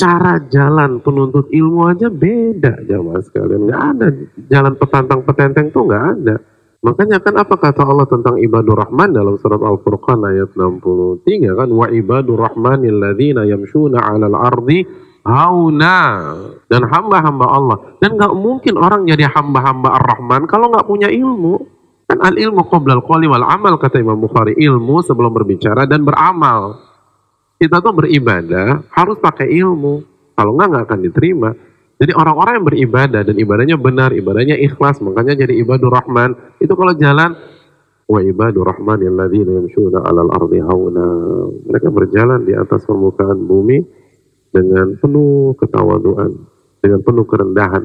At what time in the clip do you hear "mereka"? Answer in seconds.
41.68-41.92